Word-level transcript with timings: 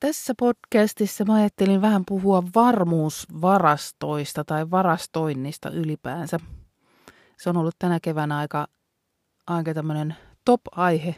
Tässä 0.00 0.34
podcastissa 0.38 1.24
mä 1.24 1.34
ajattelin 1.34 1.82
vähän 1.82 2.04
puhua 2.06 2.42
varmuusvarastoista 2.54 4.44
tai 4.44 4.70
varastoinnista 4.70 5.70
ylipäänsä. 5.70 6.40
Se 7.38 7.50
on 7.50 7.56
ollut 7.56 7.74
tänä 7.78 7.98
keväänä 8.02 8.38
aika, 8.38 8.68
aika 9.46 9.74
tämmöinen 9.74 10.16
top-aihe. 10.44 11.16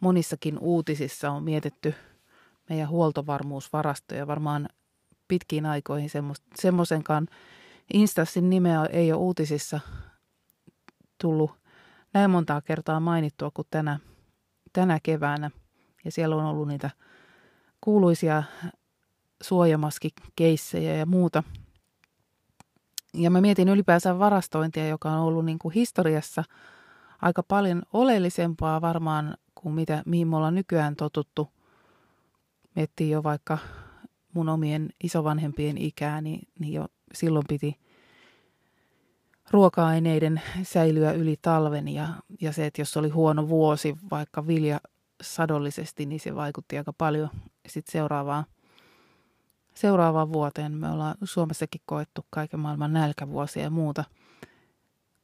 Monissakin 0.00 0.58
uutisissa 0.58 1.30
on 1.30 1.42
mietitty 1.42 1.94
meidän 2.68 2.88
huoltovarmuusvarastoja. 2.88 4.26
Varmaan 4.26 4.68
pitkiin 5.28 5.66
aikoihin 5.66 6.10
semmoisenkaan 6.54 7.28
instanssin 7.94 8.50
nimeä 8.50 8.84
ei 8.84 9.12
ole 9.12 9.20
uutisissa 9.20 9.80
tullut 11.20 11.50
näin 12.14 12.30
montaa 12.30 12.60
kertaa 12.60 13.00
mainittua 13.00 13.50
kuin 13.50 13.68
tänä, 13.70 13.98
tänä 14.72 14.98
keväänä. 15.02 15.50
Ja 16.04 16.12
siellä 16.12 16.36
on 16.36 16.44
ollut 16.44 16.68
niitä 16.68 16.90
kuuluisia 17.80 18.42
suojamaskikeissejä 19.42 20.94
ja 20.94 21.06
muuta. 21.06 21.42
Ja 23.14 23.30
mä 23.30 23.40
mietin 23.40 23.68
ylipäänsä 23.68 24.18
varastointia, 24.18 24.88
joka 24.88 25.10
on 25.10 25.20
ollut 25.20 25.44
niin 25.44 25.58
kuin 25.58 25.74
historiassa 25.74 26.44
aika 27.22 27.42
paljon 27.42 27.82
oleellisempaa 27.92 28.80
varmaan 28.80 29.36
kuin 29.54 29.74
mitä, 29.74 30.02
mihin 30.06 30.28
me 30.28 30.36
ollaan 30.36 30.54
nykyään 30.54 30.96
totuttu. 30.96 31.48
Miettii 32.76 33.10
jo 33.10 33.22
vaikka 33.22 33.58
mun 34.32 34.48
omien 34.48 34.90
isovanhempien 35.04 35.78
ikää, 35.78 36.20
niin, 36.20 36.48
niin 36.58 36.72
jo 36.72 36.86
silloin 37.14 37.44
piti 37.48 37.76
ruoka-aineiden 39.50 40.42
säilyä 40.62 41.12
yli 41.12 41.36
talven 41.42 41.88
ja, 41.88 42.08
ja 42.40 42.52
se, 42.52 42.66
että 42.66 42.80
jos 42.80 42.96
oli 42.96 43.08
huono 43.08 43.48
vuosi 43.48 43.96
vaikka 44.10 44.46
vilja 44.46 44.80
sadollisesti, 45.20 46.06
niin 46.06 46.20
se 46.20 46.34
vaikutti 46.34 46.78
aika 46.78 46.92
paljon 46.92 47.30
sitten 47.68 47.92
seuraavaan, 47.92 48.44
seuraavaan 49.74 50.32
vuoteen. 50.32 50.72
Me 50.72 50.90
ollaan 50.90 51.14
Suomessakin 51.24 51.80
koettu 51.86 52.26
kaiken 52.30 52.60
maailman 52.60 52.92
nälkävuosia 52.92 53.62
ja 53.62 53.70
muuta. 53.70 54.04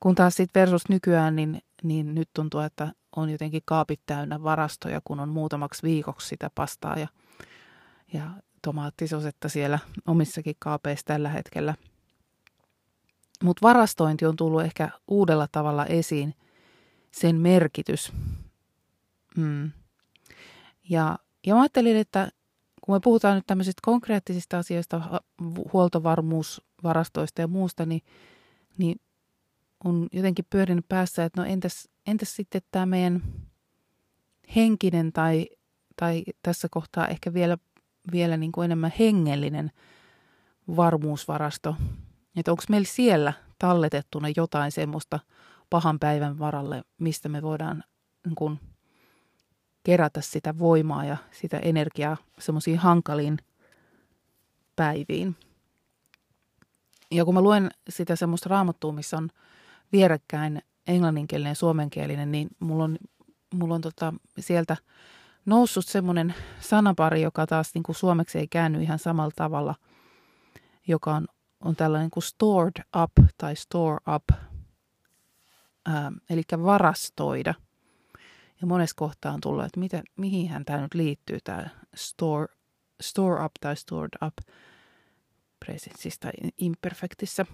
Kun 0.01 0.15
taas 0.15 0.35
sitten 0.35 0.61
versus 0.61 0.89
nykyään, 0.89 1.37
niin, 1.37 1.63
niin 1.83 2.15
nyt 2.15 2.29
tuntuu, 2.35 2.61
että 2.61 2.93
on 3.17 3.31
jotenkin 3.31 3.63
kaapit 3.65 4.01
täynnä 4.07 4.43
varastoja, 4.43 5.01
kun 5.05 5.21
on 5.21 5.29
muutamaksi 5.29 5.83
viikoksi 5.83 6.29
sitä 6.29 6.51
pastaa 6.55 6.99
ja, 6.99 7.09
ja 8.13 8.31
tomaattisosetta 8.63 9.49
siellä 9.49 9.79
omissakin 10.07 10.57
kaapeissa 10.59 11.07
tällä 11.07 11.29
hetkellä. 11.29 11.75
Mutta 13.43 13.63
varastointi 13.63 14.27
on 14.27 14.37
tullut 14.37 14.63
ehkä 14.63 14.91
uudella 15.09 15.49
tavalla 15.53 15.87
esiin, 15.87 16.35
sen 17.11 17.37
merkitys. 17.37 18.13
Mm. 19.37 19.73
Ja, 20.89 21.19
ja 21.47 21.55
mä 21.55 21.61
ajattelin, 21.61 21.97
että 21.97 22.29
kun 22.81 22.95
me 22.95 23.01
puhutaan 23.01 23.35
nyt 23.35 23.47
tämmöisistä 23.47 23.81
konkreettisista 23.85 24.59
asioista, 24.59 25.21
huoltovarmuusvarastoista 25.73 27.41
ja 27.41 27.49
muusta, 27.49 27.87
niin, 27.87 28.03
niin 28.79 29.01
on 29.85 30.09
jotenkin 30.13 30.47
pyörinyt 30.51 30.89
päässä, 30.89 31.25
että 31.25 31.41
no 31.41 31.49
entäs, 31.49 31.89
entäs 32.07 32.37
sitten 32.37 32.63
tämä 32.71 32.87
meidän 32.87 33.23
henkinen 34.57 35.13
tai, 35.13 35.49
tai 35.97 36.25
tässä 36.43 36.69
kohtaa 36.71 37.09
ehkä 37.09 37.35
vielä, 37.35 37.59
vielä 38.13 38.37
niin 38.37 38.53
kuin 38.53 38.65
enemmän 38.65 38.93
hengellinen 38.99 39.71
varmuusvarasto. 40.77 41.77
Että 42.37 42.51
onko 42.51 42.63
meillä 42.69 42.89
siellä 42.91 43.33
talletettuna 43.59 44.29
jotain 44.37 44.73
semmoista 44.73 45.21
pahan 45.71 45.99
päivän 45.99 46.39
varalle, 46.39 46.83
mistä 46.99 47.29
me 47.29 47.43
voidaan 47.43 47.85
niin 48.27 48.35
kuin 48.35 48.61
kerätä 49.87 50.21
sitä 50.21 50.59
voimaa 50.59 51.05
ja 51.05 51.17
sitä 51.31 51.59
energiaa 51.59 52.17
semmoisiin 52.39 52.79
hankaliin 52.79 53.39
päiviin. 54.77 55.37
Ja 57.11 57.25
kun 57.25 57.35
mä 57.35 57.41
luen 57.41 57.71
sitä 57.89 58.17
semmoista 58.17 58.49
raamattua, 58.49 58.93
missä 58.93 59.17
on 59.17 59.29
vierekkäin 59.93 60.63
englanninkielinen 60.87 61.51
ja 61.51 61.55
suomenkielinen, 61.55 62.33
niin 62.33 62.49
mulla 62.61 62.85
on, 62.85 62.99
mulla 63.55 63.75
on 63.75 63.81
tota 63.81 64.15
sieltä 64.39 64.77
noussut 65.45 65.87
semmoinen 65.87 66.35
sanapari, 66.61 67.23
joka 67.23 67.47
taas 67.47 67.71
niin 67.75 67.83
kuin 67.83 67.97
suomeksi 67.97 68.39
ei 68.39 68.49
käänny 68.49 68.83
ihan 68.83 68.99
samalla 68.99 69.33
tavalla, 69.37 69.75
joka 70.89 71.15
on, 71.15 71.27
on 71.61 71.77
tällainen 71.77 72.11
kuin 72.11 72.25
stored 72.25 72.85
up 73.03 73.13
tai 73.39 73.57
store 73.57 73.99
up, 74.15 74.25
ää, 75.87 76.13
eli 76.31 76.43
varastoida– 76.63 77.55
ja 78.61 78.67
monessa 78.67 78.97
kohtaa 78.97 79.33
on 79.33 79.41
tullut, 79.41 79.65
että 79.65 79.81
miten, 79.81 80.03
mihin 80.17 80.65
tämä 80.65 80.81
nyt 80.81 80.95
liittyy, 80.95 81.39
tämä 81.45 81.69
store, 81.95 82.47
store 83.01 83.45
up 83.45 83.53
tai 83.61 83.77
stored 83.77 84.27
up 84.27 84.35
presenssissä 85.67 86.21
tai 86.21 86.33
imperfectissä. 86.59 87.47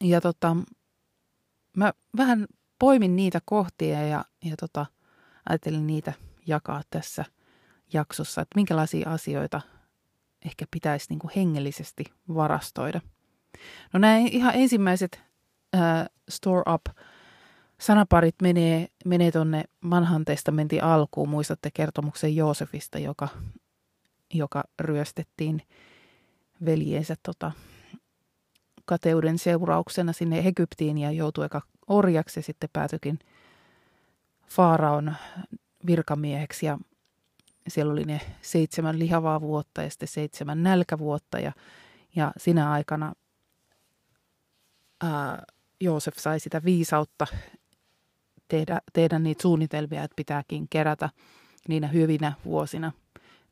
Ja 0.00 0.20
tota, 0.20 0.56
mä 1.76 1.92
vähän 2.16 2.46
poimin 2.78 3.16
niitä 3.16 3.40
kohtia 3.44 4.06
ja, 4.06 4.24
ja 4.44 4.56
tota, 4.56 4.86
ajattelin 5.48 5.86
niitä 5.86 6.12
jakaa 6.46 6.82
tässä 6.90 7.24
jaksossa, 7.92 8.40
että 8.40 8.56
minkälaisia 8.56 9.10
asioita 9.10 9.60
ehkä 10.44 10.64
pitäisi 10.70 11.06
niin 11.08 11.18
kuin 11.18 11.32
hengellisesti 11.36 12.04
varastoida. 12.34 13.00
No 13.92 14.00
näin 14.00 14.28
ihan 14.28 14.54
ensimmäiset 14.54 15.20
äh, 15.74 16.06
store 16.28 16.72
up– 16.74 16.82
sanaparit 17.82 18.34
menee, 18.42 18.88
menee 19.04 19.32
tuonne 19.32 19.64
Manhan 19.80 20.24
testamentin 20.24 20.84
alkuun. 20.84 21.28
Muistatte 21.28 21.70
kertomuksen 21.74 22.36
Joosefista, 22.36 22.98
joka, 22.98 23.28
joka 24.34 24.64
ryöstettiin 24.80 25.62
veljensä 26.64 27.16
tota, 27.22 27.52
kateuden 28.84 29.38
seurauksena 29.38 30.12
sinne 30.12 30.38
Egyptiin 30.38 30.98
ja 30.98 31.10
joutui 31.10 31.44
eka 31.44 31.62
orjaksi 31.88 32.38
ja 32.38 32.42
sitten 32.42 32.70
päätyikin 32.72 33.18
Faaraon 34.48 35.14
virkamieheksi 35.86 36.66
ja 36.66 36.78
siellä 37.68 37.92
oli 37.92 38.04
ne 38.04 38.20
seitsemän 38.42 38.98
lihavaa 38.98 39.40
vuotta 39.40 39.82
ja 39.82 39.90
sitten 39.90 40.08
seitsemän 40.08 40.62
nälkävuotta 40.62 41.38
ja, 41.38 41.52
ja 42.16 42.32
sinä 42.36 42.70
aikana 42.70 43.12
ää, 45.02 45.44
Joosef 45.80 46.14
sai 46.16 46.40
sitä 46.40 46.64
viisautta 46.64 47.26
tehdä, 48.52 48.80
tehdä 48.92 49.18
niitä 49.18 49.42
suunnitelmia, 49.42 50.04
että 50.04 50.16
pitääkin 50.16 50.66
kerätä 50.70 51.10
niinä 51.68 51.88
hyvinä 51.88 52.32
vuosina 52.44 52.92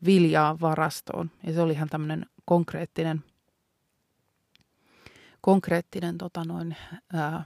viljaa 0.05 0.61
varastoon. 0.61 1.31
Ja 1.47 1.53
se 1.53 1.61
oli 1.61 1.73
ihan 1.73 1.89
tämmöinen 1.89 2.27
konkreettinen, 2.45 3.25
konkreettinen 5.41 6.19
tota 6.19 6.45
noin, 6.45 6.77
ää, 7.13 7.45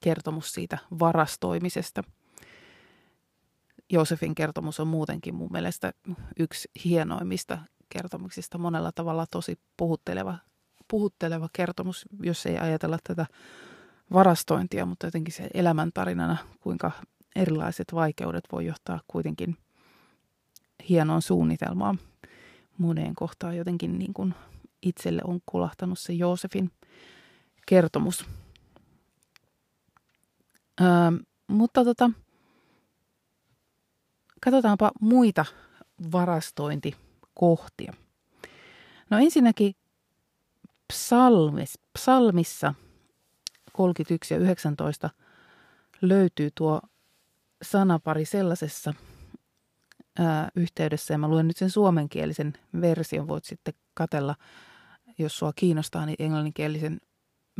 kertomus 0.00 0.52
siitä 0.52 0.78
varastoimisesta. 0.98 2.02
Joosefin 3.92 4.34
kertomus 4.34 4.80
on 4.80 4.88
muutenkin 4.88 5.34
mun 5.34 5.52
mielestä 5.52 5.92
yksi 6.38 6.68
hienoimmista 6.84 7.58
kertomuksista, 7.88 8.58
monella 8.58 8.92
tavalla 8.92 9.26
tosi 9.30 9.58
puhutteleva, 9.76 10.38
puhutteleva 10.88 11.48
kertomus, 11.52 12.04
jos 12.22 12.46
ei 12.46 12.58
ajatella 12.58 12.98
tätä 13.04 13.26
varastointia, 14.12 14.86
mutta 14.86 15.06
jotenkin 15.06 15.34
se 15.34 15.48
elämäntarinana, 15.54 16.36
kuinka 16.60 16.90
erilaiset 17.36 17.94
vaikeudet 17.94 18.44
voi 18.52 18.66
johtaa 18.66 19.00
kuitenkin 19.08 19.56
hienoon 20.88 21.22
suunnitelmaan. 21.22 21.98
Moneen 22.78 23.14
kohtaan 23.14 23.56
jotenkin 23.56 23.98
niin 23.98 24.14
kuin 24.14 24.34
itselle 24.82 25.22
on 25.24 25.40
kulahtanut 25.46 25.98
se 25.98 26.12
Joosefin 26.12 26.70
kertomus. 27.66 28.26
Öö, 30.80 30.86
mutta 31.48 31.84
tota, 31.84 32.10
katsotaanpa 34.40 34.90
muita 35.00 35.44
varastointikohtia. 36.12 37.92
No 39.10 39.18
ensinnäkin 39.18 39.74
psalmis, 40.92 41.78
psalmissa– 41.92 42.74
31 43.76 44.34
ja 44.34 44.40
19 44.40 45.10
löytyy 46.00 46.50
tuo 46.54 46.80
sanapari 47.62 48.24
sellaisessa 48.24 48.94
ää, 50.18 50.48
yhteydessä, 50.56 51.14
ja 51.14 51.18
mä 51.18 51.28
luen 51.28 51.46
nyt 51.46 51.56
sen 51.56 51.70
suomenkielisen 51.70 52.52
version, 52.80 53.28
voit 53.28 53.44
sitten 53.44 53.74
katella, 53.94 54.34
jos 55.18 55.38
sua 55.38 55.52
kiinnostaa, 55.56 56.06
niin 56.06 56.16
englanninkielisen 56.18 57.00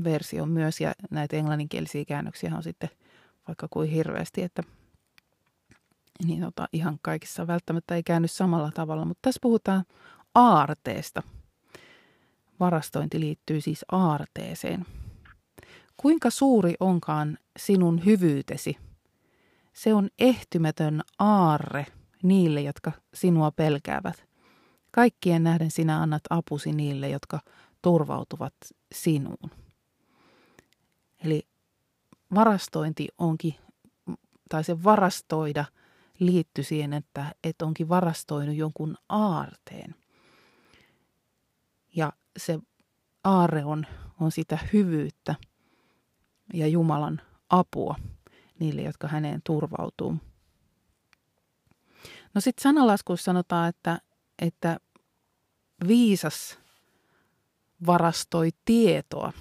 version 0.05 0.49
myös, 0.49 0.81
ja 0.81 0.95
näitä 1.11 1.37
englanninkielisiä 1.37 2.05
käännöksiä 2.05 2.57
on 2.57 2.63
sitten 2.63 2.91
vaikka 3.49 3.69
kuin 3.71 3.91
hirveästi, 3.91 4.43
että 4.43 4.63
niin 6.25 6.41
tota, 6.41 6.69
ihan 6.73 6.99
kaikissa 7.03 7.47
välttämättä 7.47 7.95
ei 7.95 8.03
käänny 8.03 8.29
samalla 8.29 8.71
tavalla, 8.75 9.05
mutta 9.05 9.19
tässä 9.23 9.39
puhutaan 9.43 9.85
aarteesta. 10.35 11.23
Varastointi 12.61 13.21
liittyy 13.21 13.61
siis 13.61 13.85
aarteeseen. 13.93 14.87
Kuinka 15.97 16.31
suuri 16.31 16.75
onkaan 16.81 17.39
sinun 17.59 18.05
hyvyytesi? 18.05 18.77
Se 19.73 19.95
on 19.95 20.09
ehtymätön 20.19 21.03
aarre 21.19 21.87
niille, 22.23 22.61
jotka 22.61 22.93
sinua 23.15 23.51
pelkäävät. 23.51 24.27
Kaikkien 24.93 25.45
nähden 25.45 25.71
sinä 25.71 26.03
annat 26.03 26.23
apusi 26.31 26.73
niille, 26.73 27.09
jotka 27.09 27.41
turvautuvat 27.83 28.55
sinuun. 28.95 29.51
Eli 31.25 31.43
varastointi 32.35 33.09
onkin, 33.19 33.55
tai 34.49 34.65
se 34.65 34.85
varastoida 34.85 35.65
liittyy 36.19 36.65
siihen, 36.65 36.93
että, 36.93 37.35
että 37.45 37.65
onkin 37.65 37.89
varastoinut 37.89 38.57
jonkun 38.57 38.97
aarteen. 39.09 39.95
Ja 41.97 42.13
se 42.37 42.59
aarre 43.25 43.65
on, 43.65 43.87
on 44.21 44.33
sitä 44.33 44.59
hyvyyttä 44.73 45.35
ja 46.55 46.67
Jumalan 46.67 47.21
apua 47.51 47.95
niille, 48.59 48.83
jotka 48.83 49.09
häneen 49.09 49.41
turvautuu. 49.45 50.17
No 52.35 52.41
sitten 52.41 52.63
sanalaskuissa 52.63 53.25
sanotaan, 53.25 53.69
että, 53.69 54.01
että 54.39 54.77
viisas 55.89 56.59
varastoi 57.87 58.51
tietoa. 58.65 59.33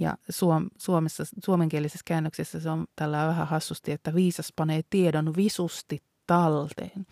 Ja 0.00 0.18
suom, 0.30 0.70
Suomessa, 0.78 1.24
suomenkielisessä 1.44 2.04
käännöksessä 2.04 2.60
se 2.60 2.70
on 2.70 2.86
tällä 2.96 3.26
vähän 3.26 3.46
hassusti, 3.48 3.92
että 3.92 4.14
viisas 4.14 4.52
panee 4.56 4.80
tiedon 4.90 5.36
visusti 5.36 6.02
talteen. 6.26 7.06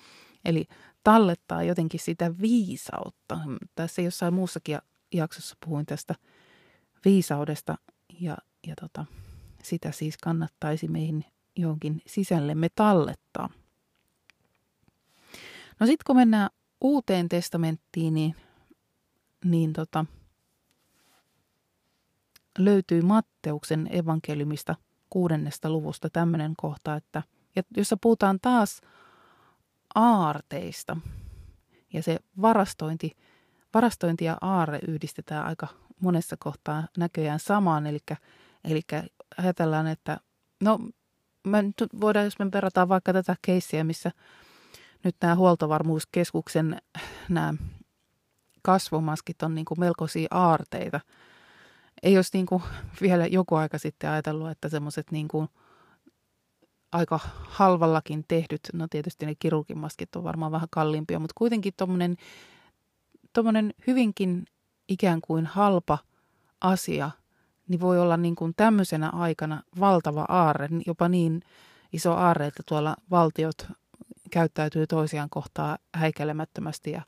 Eli 0.45 0.67
tallettaa 1.05 1.63
jotenkin 1.63 2.01
sitä 2.01 2.39
viisautta. 2.41 3.39
Tässä 3.75 4.03
jossain 4.03 4.35
muussakin 4.35 4.79
jaksossa 5.15 5.57
puhuin 5.65 5.87
tästä 5.87 6.15
viisaudesta 7.05 7.79
ja, 8.21 8.37
ja 8.67 8.75
tota, 8.81 9.05
sitä 9.63 9.93
siis 9.93 10.19
kannattaisi 10.19 10.89
meihin 10.89 11.25
johonkin 11.57 12.03
sisällemme 12.07 12.69
tallettaa. 12.75 13.51
No 15.81 15.87
sitten 15.87 16.05
kun 16.07 16.17
mennään 16.17 16.51
uuteen 16.81 17.29
testamenttiin, 17.29 18.15
niin, 18.15 18.37
niin 19.45 19.73
tota, 19.73 20.07
löytyy 22.59 23.03
Matteuksen 23.03 23.89
evankeliumista 23.91 24.75
kuudennesta 25.11 25.71
luvusta 25.71 26.11
tämmöinen 26.11 26.55
kohta, 26.57 26.97
että 26.97 27.23
jossa 27.77 27.97
puhutaan 28.01 28.39
taas 28.43 28.81
aarteista. 29.95 30.97
Ja 31.93 32.03
se 32.03 32.19
varastointi, 32.43 33.17
varastointi 33.75 34.25
ja 34.25 34.39
aarre 34.41 34.79
yhdistetään 34.89 35.47
aika 35.47 35.69
monessa 36.01 36.37
kohtaa 36.39 36.89
näköjään 36.99 37.41
samaan. 37.41 37.87
Eli, 37.87 37.99
eli 38.65 38.81
ajatellaan, 39.39 39.87
että 39.87 40.21
no 40.61 40.79
me 41.45 41.63
nyt 41.63 41.75
voidaan, 42.01 42.25
jos 42.25 42.39
me 42.39 42.53
verrataan 42.53 42.89
vaikka 42.89 43.13
tätä 43.13 43.37
keissiä, 43.43 43.85
missä 43.85 44.11
nyt 45.05 45.17
nämä 45.23 45.35
huoltovarmuuskeskuksen 45.35 46.79
nämä 47.29 47.55
kasvomaskit 48.63 49.43
on 49.43 49.55
niin 49.55 49.65
kuin 49.65 49.81
melkoisia 49.81 50.29
aarteita. 50.31 51.01
Ei 52.03 52.17
olisi 52.17 52.31
niin 52.33 52.47
kuin 52.47 52.63
vielä 53.01 53.27
joku 53.27 53.55
aika 53.55 53.79
sitten 53.79 54.11
ajatellut, 54.11 54.51
että 54.51 54.69
semmoiset 54.69 55.11
niin 55.11 55.29
kuin 55.29 55.49
aika 56.93 57.21
halvallakin 57.35 58.25
tehdyt, 58.29 58.61
no 58.73 58.87
tietysti 58.91 59.27
ne 59.27 59.35
kirurgimaskit 59.39 60.17
on 60.17 60.25
varmaan 60.25 60.53
vähän 60.53 60.69
kalliimpia, 60.71 61.19
mutta 61.19 61.35
kuitenkin 61.39 61.73
tuommoinen 63.33 63.75
hyvinkin 63.87 64.45
ikään 64.89 65.21
kuin 65.21 65.47
halpa 65.47 65.99
asia, 66.61 67.11
niin 67.69 67.81
voi 67.81 68.01
olla 68.01 68.17
niin 68.17 68.37
kuin 68.37 68.55
tämmöisenä 68.57 69.11
aikana 69.11 69.63
valtava 69.81 70.27
aarre, 70.29 70.69
jopa 70.87 71.09
niin 71.09 71.43
iso 71.93 72.13
aarre, 72.13 72.47
että 72.47 72.63
tuolla 72.67 72.97
valtiot 73.11 73.69
käyttäytyy 74.31 74.87
toisiaan 74.87 75.31
kohtaa 75.31 75.79
häikelemättömästi 75.95 76.91
ja 76.91 77.03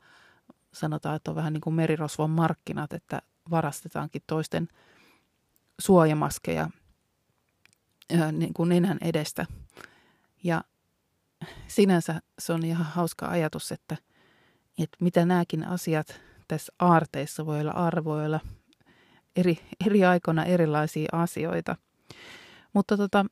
sanotaan, 0.71 1.15
että 1.15 1.31
on 1.31 1.35
vähän 1.35 1.53
niin 1.53 1.61
kuin 1.61 1.73
merirosvon 1.73 2.29
markkinat, 2.29 2.93
että 2.93 3.21
varastetaankin 3.51 4.21
toisten 4.27 4.67
suojamaskeja 5.79 6.69
niin 8.31 8.53
kuin 8.53 8.69
nenän 8.69 8.97
edestä. 9.01 9.45
Ja 10.43 10.63
sinänsä 11.67 12.21
se 12.39 12.53
on 12.53 12.65
ihan 12.65 12.85
hauska 12.85 13.27
ajatus, 13.27 13.71
että, 13.71 13.97
että 14.77 14.97
mitä 14.99 15.25
nämäkin 15.25 15.67
asiat 15.67 16.21
tässä 16.49 16.73
aarteissa 16.79 17.45
voi 17.45 17.61
olla 17.61 17.71
arvoilla 17.71 18.39
eri, 19.35 19.59
eri 19.85 20.05
aikoina 20.05 20.45
erilaisia 20.45 21.09
asioita. 21.11 21.75
Mutta 22.73 22.97
tota, 22.97 23.25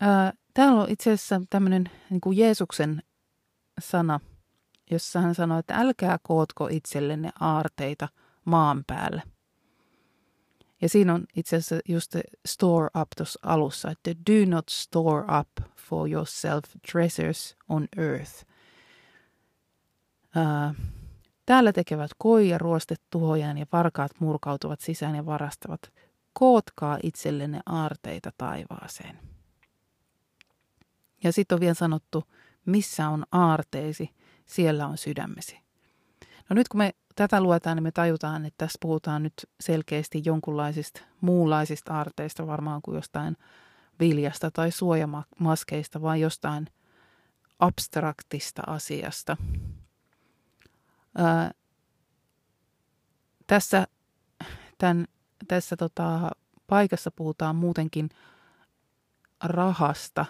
ää, 0.00 0.32
täällä 0.54 0.82
on 0.82 0.90
itse 0.90 1.12
asiassa 1.12 1.42
tämmöinen 1.50 1.90
niin 2.10 2.20
kuin 2.20 2.38
Jeesuksen 2.38 3.02
sana, 3.80 4.20
jossa 4.90 5.20
hän 5.20 5.34
sanoi, 5.34 5.58
että 5.58 5.74
älkää 5.74 6.18
kootko 6.22 6.68
itsellenne 6.70 7.30
aarteita 7.40 8.08
maan 8.44 8.84
päälle. 8.86 9.22
Ja 10.82 10.88
siinä 10.88 11.14
on 11.14 11.26
itse 11.36 11.56
asiassa 11.56 11.80
just 11.88 12.16
store 12.46 12.88
up 13.00 13.08
tuossa 13.16 13.40
alussa, 13.42 13.90
että 13.90 14.10
do 14.10 14.50
not 14.50 14.68
store 14.68 15.24
up 15.40 15.70
for 15.76 16.10
yourself 16.10 16.64
treasures 16.92 17.56
on 17.68 17.88
earth. 17.96 18.46
Ää, 20.34 20.74
Täällä 21.46 21.72
tekevät 21.72 22.10
koi 22.18 22.48
ja 22.48 22.58
ruostet 22.58 23.02
tuhojaan 23.10 23.58
ja 23.58 23.66
varkaat 23.72 24.12
murkautuvat 24.18 24.80
sisään 24.80 25.14
ja 25.14 25.26
varastavat. 25.26 25.80
Kootkaa 26.32 26.98
itsellenne 27.02 27.60
aarteita 27.66 28.30
taivaaseen. 28.38 29.18
Ja 31.24 31.32
sitten 31.32 31.56
on 31.56 31.60
vielä 31.60 31.74
sanottu, 31.74 32.24
missä 32.66 33.08
on 33.08 33.24
aarteisi, 33.32 34.10
siellä 34.46 34.86
on 34.86 34.98
sydämesi. 34.98 35.58
No 36.50 36.54
nyt 36.54 36.68
kun 36.68 36.78
me 36.78 36.94
tätä 37.16 37.40
luetaan, 37.40 37.76
niin 37.76 37.82
me 37.82 37.92
tajutaan, 37.92 38.46
että 38.46 38.58
tässä 38.58 38.78
puhutaan 38.82 39.22
nyt 39.22 39.32
selkeästi 39.60 40.22
jonkunlaisista 40.24 41.00
muunlaisista 41.20 41.94
aarteista, 41.94 42.46
varmaan 42.46 42.82
kuin 42.82 42.94
jostain 42.94 43.36
viljasta 44.00 44.50
tai 44.50 44.70
suojamaskeista, 44.70 46.02
vai 46.02 46.20
jostain 46.20 46.66
abstraktista 47.58 48.62
asiasta, 48.66 49.36
Ää, 51.16 51.50
tässä 53.46 53.86
tämän, 54.78 55.06
tässä 55.48 55.76
tota, 55.76 56.30
paikassa 56.66 57.10
puhutaan 57.10 57.56
muutenkin 57.56 58.08
rahasta. 59.44 60.26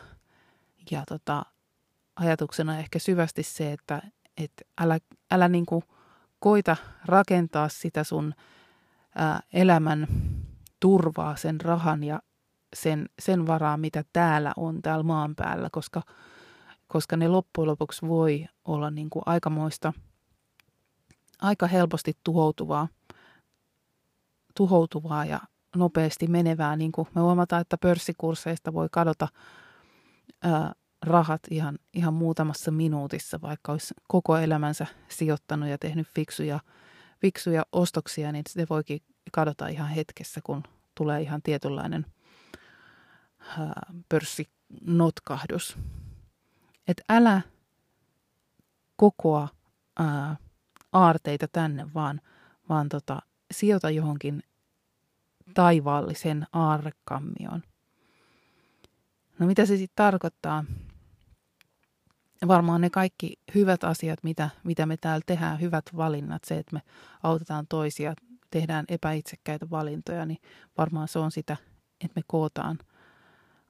Ja 0.90 1.02
tota, 1.08 1.42
ajatuksena 2.16 2.78
ehkä 2.78 2.98
syvästi 2.98 3.42
se, 3.42 3.72
että 3.72 4.02
et 4.36 4.52
älä, 4.80 4.98
älä 5.30 5.48
niinku 5.48 5.84
koita 6.38 6.76
rakentaa 7.04 7.68
sitä 7.68 8.04
sun 8.04 8.34
ää, 9.14 9.40
elämän 9.52 10.06
turvaa 10.80 11.36
sen 11.36 11.60
rahan 11.60 12.04
ja 12.04 12.20
sen, 12.74 13.08
sen 13.18 13.46
varaa, 13.46 13.76
mitä 13.76 14.04
täällä 14.12 14.52
on 14.56 14.82
täällä 14.82 15.02
maan 15.02 15.34
päällä, 15.36 15.68
koska, 15.72 16.02
koska 16.86 17.16
ne 17.16 17.28
loppujen 17.28 17.68
lopuksi 17.68 18.08
voi 18.08 18.46
olla 18.64 18.90
niinku 18.90 19.22
aikamoista– 19.26 19.92
aika 21.38 21.66
helposti 21.66 22.12
tuhoutuvaa, 22.24 22.88
tuhoutuvaa 24.54 25.24
ja 25.24 25.40
nopeasti 25.76 26.26
menevää. 26.26 26.76
Niin 26.76 26.92
kuin 26.92 27.08
me 27.14 27.20
huomataan, 27.20 27.62
että 27.62 27.78
pörssikursseista 27.78 28.72
voi 28.72 28.88
kadota 28.90 29.28
ää, 30.42 30.72
rahat 31.02 31.40
ihan, 31.50 31.78
ihan 31.94 32.14
muutamassa 32.14 32.70
minuutissa, 32.70 33.40
vaikka 33.42 33.72
olisi 33.72 33.94
koko 34.08 34.36
elämänsä 34.36 34.86
sijoittanut 35.08 35.68
ja 35.68 35.78
tehnyt 35.78 36.08
fiksuja, 36.14 36.60
fiksuja 37.20 37.66
ostoksia, 37.72 38.32
niin 38.32 38.44
se 38.48 38.66
voikin 38.70 39.00
kadota 39.32 39.68
ihan 39.68 39.88
hetkessä, 39.88 40.40
kun 40.44 40.62
tulee 40.94 41.20
ihan 41.20 41.42
tietynlainen 41.42 42.06
ää, 43.58 43.92
pörssinotkahdus. 44.08 45.78
Että 46.88 47.02
älä 47.08 47.40
kokoa 48.96 49.48
ää, 49.98 50.36
aarteita 50.96 51.48
tänne, 51.48 51.86
vaan, 51.94 52.20
vaan 52.68 52.88
tota, 52.88 53.22
sijoita 53.50 53.90
johonkin 53.90 54.42
taivaallisen 55.54 56.46
aarrekammion. 56.52 57.62
No 59.38 59.46
mitä 59.46 59.66
se 59.66 59.76
sitten 59.76 59.96
tarkoittaa? 59.96 60.64
Varmaan 62.48 62.80
ne 62.80 62.90
kaikki 62.90 63.32
hyvät 63.54 63.84
asiat, 63.84 64.22
mitä, 64.22 64.50
mitä 64.64 64.86
me 64.86 64.96
täällä 64.96 65.22
tehdään, 65.26 65.60
hyvät 65.60 65.84
valinnat, 65.96 66.44
se, 66.44 66.58
että 66.58 66.76
me 66.76 66.82
autetaan 67.22 67.66
toisia, 67.68 68.14
tehdään 68.50 68.84
epäitsekkäitä 68.88 69.70
valintoja, 69.70 70.26
niin 70.26 70.38
varmaan 70.78 71.08
se 71.08 71.18
on 71.18 71.30
sitä, 71.30 71.56
että 72.04 72.20
me 72.20 72.22
kootaan 72.26 72.78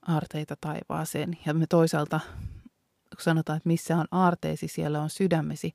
aarteita 0.09 0.57
taivaaseen. 0.61 1.39
Ja 1.47 1.55
me 1.55 1.67
toisaalta, 1.67 2.21
kun 3.11 3.21
sanotaan, 3.21 3.57
että 3.57 3.69
missä 3.69 3.97
on 3.97 4.07
aarteesi, 4.11 4.69
siellä 4.69 5.03
on 5.03 5.11
sydämesi. 5.11 5.75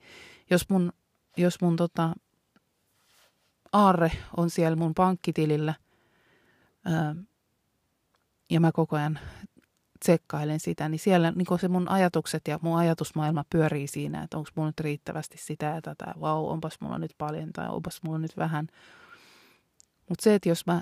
Jos 0.49 0.69
mun, 0.69 0.93
jos 1.37 1.61
mun 1.61 1.75
tota, 1.75 2.13
aarre 3.73 4.11
on 4.37 4.49
siellä 4.49 4.75
mun 4.75 4.93
pankkitilillä 4.93 5.73
ää, 6.85 7.15
ja 8.49 8.59
mä 8.59 8.71
koko 8.71 8.95
ajan 8.95 9.19
tsekkailen 9.99 10.59
sitä, 10.59 10.89
niin 10.89 10.99
siellä 10.99 11.31
niin 11.31 11.59
se 11.59 11.67
mun 11.67 11.89
ajatukset 11.89 12.47
ja 12.47 12.59
mun 12.61 12.77
ajatusmaailma 12.77 13.45
pyörii 13.49 13.87
siinä, 13.87 14.23
että 14.23 14.37
onko 14.37 14.49
mulla 14.55 14.69
nyt 14.69 14.79
riittävästi 14.79 15.37
sitä 15.37 15.65
ja 15.65 15.81
tätä, 15.81 16.13
vau, 16.21 16.43
wow, 16.43 16.53
onpas 16.53 16.77
mulla 16.79 16.97
nyt 16.97 17.15
paljon 17.17 17.53
tai 17.53 17.69
onpas 17.69 18.03
mulla 18.03 18.17
nyt 18.17 18.37
vähän. 18.37 18.67
Mutta 20.09 20.23
se, 20.23 20.35
että 20.35 20.49
jos 20.49 20.65
mä, 20.65 20.81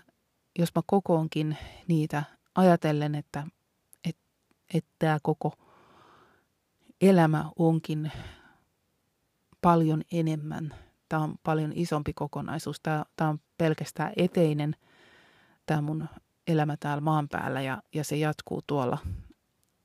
jos 0.60 0.70
mä 0.76 0.82
kokoonkin 0.86 1.58
niitä 1.88 2.24
ajatellen, 2.56 3.16
että 3.16 3.48
että 4.06 4.22
että 4.74 4.92
tämä 5.00 5.18
koko 5.24 5.54
elämä 7.02 7.46
onkin 7.60 8.12
paljon 9.62 10.02
enemmän, 10.12 10.76
tämä 11.10 11.24
on 11.24 11.36
paljon 11.44 11.72
isompi 11.76 12.14
kokonaisuus, 12.14 12.80
tämä, 12.80 13.06
tämä 13.16 13.30
on 13.30 13.40
pelkästään 13.58 14.14
eteinen, 14.18 14.76
tämä 15.66 15.82
mun 15.82 16.10
elämä 16.48 16.78
täällä 16.80 17.02
maan 17.02 17.30
päällä 17.30 17.62
ja, 17.62 17.82
ja 17.94 18.04
se 18.04 18.16
jatkuu 18.16 18.62
tuolla 18.68 18.98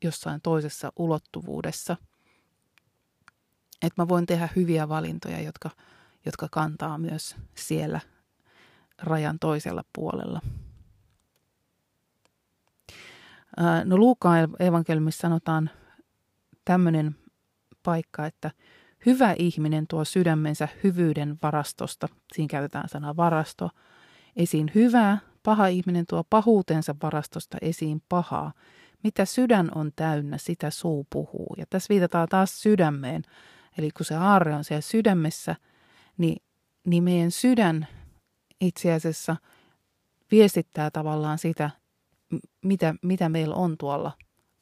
jossain 0.05 0.41
toisessa 0.41 0.93
ulottuvuudessa. 0.97 1.97
Että 3.83 4.03
mä 4.03 4.09
voin 4.09 4.27
tehdä 4.27 4.49
hyviä 4.57 4.89
valintoja, 4.89 5.41
jotka, 5.41 5.71
jotka 6.27 6.49
kantaa 6.51 6.99
myös 6.99 7.37
siellä 7.55 8.01
rajan 9.03 9.39
toisella 9.39 9.85
puolella. 9.93 10.41
No 13.85 13.97
Luukaan 13.97 14.49
evankeliumissa 14.59 15.21
sanotaan 15.21 15.71
tämmöinen 16.65 17.17
paikka, 17.83 18.27
että 18.27 18.51
hyvä 19.07 19.35
ihminen 19.39 19.87
tuo 19.87 20.05
sydämensä 20.05 20.69
hyvyyden 20.85 21.39
varastosta, 21.43 22.09
siinä 22.33 22.49
käytetään 22.49 22.89
sanaa 22.89 23.17
varasto, 23.17 23.71
esiin 24.37 24.71
hyvää, 24.75 25.19
Paha 25.45 25.67
ihminen 25.67 26.07
tuo 26.07 26.25
pahuutensa 26.31 26.95
varastosta 27.03 27.59
esiin 27.61 28.03
pahaa. 28.09 28.53
Mitä 29.03 29.25
sydän 29.25 29.71
on 29.75 29.93
täynnä, 29.97 30.39
sitä 30.39 30.71
suu 30.71 31.07
puhuu. 31.11 31.55
Ja 31.59 31.65
tässä 31.71 31.89
viitataan 31.89 32.29
taas 32.29 32.63
sydämeen. 32.63 33.23
Eli 33.79 33.91
kun 33.91 34.07
se 34.07 34.15
aarre 34.15 34.55
on 34.55 34.65
siellä 34.65 34.81
sydämessä, 34.81 35.57
niin, 36.19 36.43
niin 36.87 37.05
meidän 37.05 37.31
sydän 37.31 37.87
itse 38.61 38.93
asiassa 38.93 39.37
viestittää 40.31 40.91
tavallaan 40.91 41.39
sitä, 41.39 41.71
mitä, 42.63 42.95
mitä 43.03 43.29
meillä 43.29 43.55
on 43.55 43.79
tuolla 43.79 44.13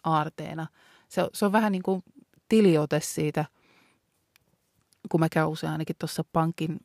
aarteena. 0.04 0.66
Se, 1.08 1.28
se 1.32 1.44
on 1.44 1.52
vähän 1.52 1.72
niin 1.72 1.82
kuin 1.82 2.02
tiliote 2.48 3.00
siitä, 3.00 3.44
kun 5.10 5.20
mä 5.20 5.28
käyn 5.28 5.48
usein 5.48 5.72
ainakin 5.72 5.96
tuossa 5.98 6.24
pankin 6.32 6.80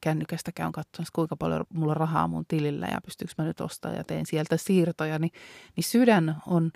kännykästä 0.00 0.52
käyn 0.52 0.72
katsomassa, 0.72 1.12
kuinka 1.14 1.36
paljon 1.36 1.64
mulla 1.74 1.94
rahaa 1.94 2.28
mun 2.28 2.44
tilillä 2.48 2.86
ja 2.86 3.00
pystyykö 3.04 3.34
mä 3.38 3.44
nyt 3.44 3.60
ostamaan 3.60 3.98
ja 3.98 4.04
teen 4.04 4.26
sieltä 4.26 4.56
siirtoja, 4.56 5.18
niin, 5.18 5.32
niin 5.76 5.84
sydän 5.84 6.36
on 6.46 6.70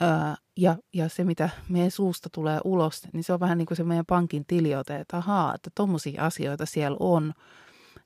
ää, 0.00 0.36
ja, 0.56 0.76
ja 0.92 1.08
se, 1.08 1.24
mitä 1.24 1.50
meidän 1.68 1.90
suusta 1.90 2.28
tulee 2.32 2.60
ulos, 2.64 3.08
niin 3.12 3.24
se 3.24 3.32
on 3.32 3.40
vähän 3.40 3.58
niin 3.58 3.66
kuin 3.66 3.76
se 3.76 3.84
meidän 3.84 4.06
pankin 4.06 4.44
tiliote, 4.46 4.96
että 4.96 5.16
ahaa, 5.16 5.54
että 5.54 5.70
tommosia 5.74 6.24
asioita 6.24 6.66
siellä 6.66 6.96
on 7.00 7.32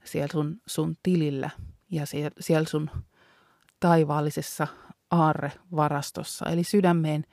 siellä 0.05 0.33
sun, 0.33 0.61
sun 0.67 0.97
tilillä 1.03 1.51
ja 1.91 2.07
siellä, 2.07 2.31
siellä 2.41 2.69
sun 2.69 2.91
taivaallisessa 3.81 4.67
aarrevarastossa. 5.11 6.47
Eli 6.47 6.65
sydämeen 6.65 7.25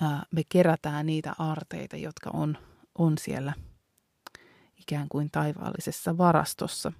ää, 0.00 0.22
me 0.30 0.42
kerätään 0.48 1.06
niitä 1.06 1.32
aarteita, 1.38 1.96
jotka 1.96 2.30
on, 2.32 2.58
on 2.98 3.18
siellä– 3.18 3.52
ikään 4.82 5.08
kuin 5.08 5.30
taivaallisessa 5.30 6.18
varastossa. 6.18 6.92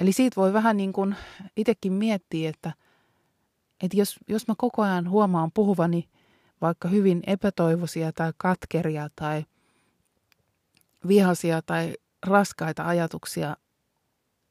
Eli 0.00 0.12
siitä 0.12 0.36
voi 0.36 0.52
vähän 0.52 0.76
niin 0.76 0.92
kuin 0.92 1.16
itsekin 1.56 1.92
miettiä, 1.92 2.50
että, 2.50 2.72
että 3.82 3.96
jos, 3.96 4.16
jos 4.28 4.48
mä 4.48 4.54
koko 4.58 4.82
ajan 4.82 5.10
huomaan 5.10 5.50
puhuvani 5.54 6.08
vaikka 6.60 6.88
hyvin 6.88 7.22
epätoivoisia 7.26 8.12
tai 8.12 8.32
katkeria 8.36 9.08
tai 9.16 9.44
vihaisia 11.08 11.62
tai 11.62 11.94
raskaita 12.26 12.86
ajatuksia, 12.86 13.56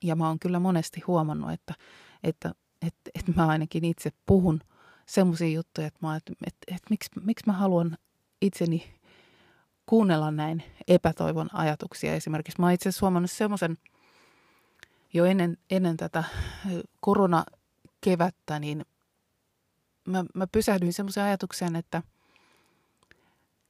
ja 0.04 0.16
mä 0.16 0.28
oon 0.28 0.40
kyllä 0.40 0.60
monesti 0.60 1.02
huomannut, 1.08 1.52
että, 1.52 1.74
että, 2.24 2.56
että, 2.82 3.12
että 3.16 3.32
mä 3.36 3.48
ainakin 3.48 3.86
itse 3.86 4.12
puhun 4.26 4.62
semmoisia 5.06 5.50
juttuja, 5.50 5.88
että, 5.88 6.00
mä, 6.02 6.16
että, 6.16 6.34
että, 6.48 6.66
että 6.68 6.88
miksi, 6.90 7.10
miksi 7.26 7.44
mä 7.48 7.54
haluan 7.54 7.98
itseni 8.42 8.94
kuunnella 9.86 10.32
näin 10.32 10.64
epätoivon 10.88 11.50
ajatuksia. 11.54 12.14
Esimerkiksi 12.14 12.62
mä 12.62 12.72
itse 12.72 12.90
huomannut 13.02 13.32
semmoisen 13.32 13.78
jo 15.14 15.26
ennen, 15.26 15.58
ennen 15.70 15.98
tätä 15.98 16.24
koronakevättä, 17.00 18.60
niin 18.60 18.86
mä, 20.08 20.26
mä 20.34 20.48
pysähdyin 20.48 20.94
semmoiseen 20.94 21.26
ajatukseen, 21.26 21.76
että 21.76 22.04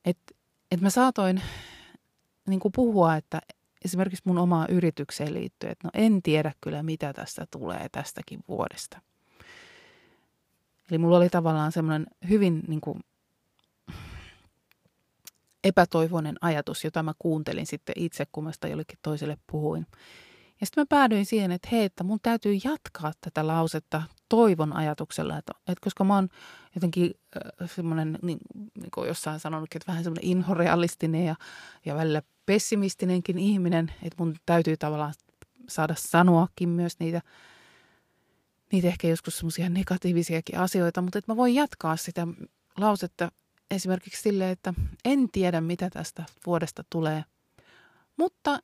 et, 0.05 0.17
et 0.71 0.81
mä 0.81 0.89
saatoin 0.89 1.41
niin 2.47 2.59
kuin 2.59 2.71
puhua, 2.71 3.15
että 3.15 3.41
esimerkiksi 3.85 4.23
mun 4.25 4.37
omaa 4.37 4.67
yritykseen 4.67 5.33
liittyen, 5.33 5.71
että 5.71 5.87
no 5.87 5.91
en 5.93 6.21
tiedä 6.21 6.51
kyllä 6.61 6.83
mitä 6.83 7.13
tästä 7.13 7.47
tulee 7.51 7.89
tästäkin 7.91 8.39
vuodesta. 8.47 9.01
Eli 10.91 10.97
mulla 10.97 11.17
oli 11.17 11.29
tavallaan 11.29 11.71
semmoinen 11.71 12.07
hyvin 12.29 12.63
niin 12.67 12.81
kuin 12.81 12.99
epätoivoinen 15.67 16.35
ajatus, 16.41 16.83
jota 16.83 17.03
mä 17.03 17.13
kuuntelin 17.19 17.65
sitten 17.65 17.93
itse, 17.97 18.25
kun 18.31 18.43
mä 18.43 18.51
sitä 18.51 18.67
jollekin 18.67 18.99
toiselle 19.01 19.37
puhuin. 19.51 19.87
Ja 20.59 20.65
sitten 20.65 20.81
mä 20.81 20.85
päädyin 20.89 21.25
siihen, 21.25 21.51
että 21.51 21.69
hei, 21.71 21.83
että 21.83 22.03
mun 22.03 22.19
täytyy 22.23 22.57
jatkaa 22.63 23.11
tätä 23.21 23.47
lausetta 23.47 24.03
toivon 24.29 24.73
ajatuksella, 24.73 25.37
että, 25.37 25.53
että 25.57 25.83
koska 25.83 26.03
mä 26.03 26.15
oon 26.15 26.29
jotenkin 26.75 27.13
äh, 27.35 27.69
semmoinen, 27.69 28.19
niin, 28.21 28.37
niin 28.79 28.91
kuin 28.93 29.07
jossain 29.07 29.39
sanonutkin, 29.39 29.79
että 29.79 29.91
vähän 29.91 30.03
semmoinen 30.03 30.29
inhorealistinen 30.29 31.25
ja, 31.25 31.35
ja 31.85 31.95
välillä 31.95 32.21
pessimistinenkin 32.45 33.37
ihminen, 33.37 33.93
että 34.03 34.23
mun 34.23 34.35
täytyy 34.45 34.77
tavallaan 34.77 35.13
saada 35.69 35.95
sanoakin 35.97 36.69
myös 36.69 36.99
niitä, 36.99 37.21
niitä 38.71 38.87
ehkä 38.87 39.07
joskus 39.07 39.37
semmoisia 39.37 39.69
negatiivisiakin 39.69 40.59
asioita, 40.59 41.01
mutta 41.01 41.19
että 41.19 41.31
mä 41.31 41.37
voin 41.37 41.55
jatkaa 41.55 41.95
sitä 41.95 42.27
lausetta 42.77 43.31
esimerkiksi 43.71 44.21
silleen, 44.21 44.51
että 44.51 44.73
en 45.05 45.31
tiedä 45.31 45.61
mitä 45.61 45.89
tästä 45.89 46.23
vuodesta 46.45 46.83
tulee, 46.89 47.25
mutta 48.17 48.59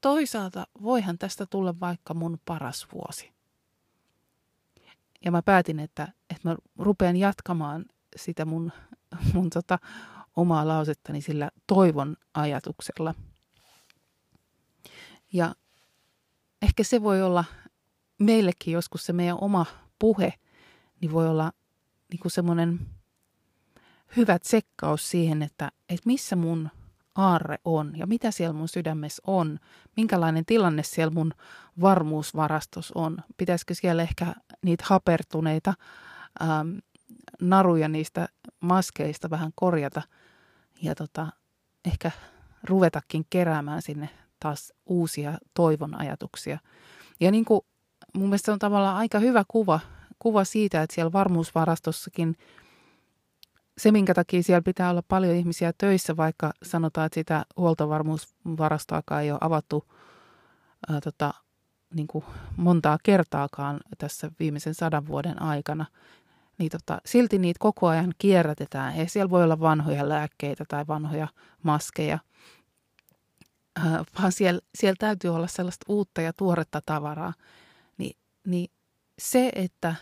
toisaalta 0.00 0.66
voihan 0.82 1.18
tästä 1.18 1.46
tulla 1.46 1.80
vaikka 1.80 2.14
mun 2.14 2.40
paras 2.44 2.86
vuosi. 2.92 3.32
Ja 5.24 5.30
mä 5.30 5.42
päätin, 5.42 5.80
että, 5.80 6.08
että 6.30 6.48
mä 6.48 6.56
rupean 6.78 7.16
jatkamaan 7.16 7.84
sitä 8.16 8.44
mun, 8.44 8.72
mun 9.34 9.50
tota, 9.50 9.78
omaa 10.36 10.68
lausettani 10.68 11.20
sillä 11.20 11.50
toivon 11.66 12.16
ajatuksella. 12.34 13.14
Ja 15.32 15.54
ehkä 16.62 16.84
se 16.84 17.02
voi 17.02 17.22
olla 17.22 17.44
meillekin 18.18 18.72
joskus 18.72 19.06
se 19.06 19.12
meidän 19.12 19.38
oma 19.40 19.66
puhe, 19.98 20.34
niin 21.00 21.12
voi 21.12 21.28
olla 21.28 21.52
niin 22.10 22.20
semmoinen 22.30 22.80
hyvä 24.16 24.38
tsekkaus 24.38 25.10
siihen, 25.10 25.42
että, 25.42 25.72
että 25.88 26.06
missä 26.06 26.36
mun 26.36 26.68
aarre 27.14 27.58
on 27.64 27.92
ja 27.96 28.06
mitä 28.06 28.30
siellä 28.30 28.52
mun 28.52 28.68
sydämessä 28.68 29.22
on, 29.26 29.58
minkälainen 29.96 30.44
tilanne 30.44 30.82
siellä 30.82 31.14
mun 31.14 31.32
varmuusvarastos 31.80 32.92
on. 32.94 33.18
Pitäisikö 33.36 33.74
siellä 33.74 34.02
ehkä 34.02 34.34
niitä 34.62 34.84
hapertuneita 34.86 35.74
ähm, 36.42 36.78
naruja 37.40 37.88
niistä 37.88 38.28
maskeista 38.60 39.30
vähän 39.30 39.52
korjata 39.54 40.02
ja 40.82 40.94
tota, 40.94 41.26
ehkä 41.84 42.10
ruvetakin 42.64 43.26
keräämään 43.30 43.82
sinne 43.82 44.08
taas 44.40 44.72
uusia 44.86 45.38
toivon 45.54 46.00
ajatuksia. 46.00 46.58
Ja 47.20 47.30
niin 47.30 47.44
kuin 47.44 47.60
mun 48.14 48.28
mielestä 48.28 48.52
on 48.52 48.58
tavallaan 48.58 48.96
aika 48.96 49.18
hyvä 49.18 49.44
kuva, 49.48 49.80
kuva 50.18 50.44
siitä, 50.44 50.82
että 50.82 50.94
siellä 50.94 51.12
varmuusvarastossakin– 51.12 52.36
se, 53.78 53.92
minkä 53.92 54.14
takia 54.14 54.42
siellä 54.42 54.62
pitää 54.62 54.90
olla 54.90 55.02
paljon 55.08 55.34
ihmisiä 55.34 55.72
töissä, 55.78 56.16
vaikka 56.16 56.52
sanotaan, 56.62 57.06
että 57.06 57.14
sitä 57.14 57.44
huoltovarmuusvarastoakaan 57.56 59.22
ei 59.22 59.30
ole 59.30 59.38
avattu 59.42 59.84
ää, 60.88 61.00
tota, 61.00 61.34
niin 61.94 62.06
kuin 62.06 62.24
montaa 62.56 62.98
kertaakaan 63.02 63.80
tässä 63.98 64.30
viimeisen 64.38 64.74
sadan 64.74 65.06
vuoden 65.06 65.42
aikana, 65.42 65.86
niin 66.58 66.70
tota, 66.70 66.98
silti 67.04 67.38
niitä 67.38 67.58
koko 67.58 67.86
ajan 67.86 68.14
kierrätetään. 68.18 68.96
Ja 68.98 69.08
siellä 69.08 69.30
voi 69.30 69.44
olla 69.44 69.60
vanhoja 69.60 70.08
lääkkeitä 70.08 70.64
tai 70.68 70.84
vanhoja 70.88 71.28
maskeja, 71.62 72.18
äh, 73.78 73.92
vaan 74.18 74.32
siellä, 74.32 74.60
siellä 74.74 74.96
täytyy 74.98 75.34
olla 75.34 75.46
sellaista 75.46 75.84
uutta 75.88 76.20
ja 76.20 76.32
tuoretta 76.32 76.80
tavaraa. 76.86 77.32
Ni, 77.98 78.10
niin 78.46 78.70
se, 79.18 79.52
että 79.54 79.94